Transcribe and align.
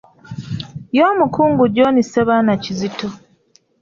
Y'omukungu 0.97 1.63
John 1.75 1.95
Ssebaana 2.03 2.53
Kizito. 2.63 3.07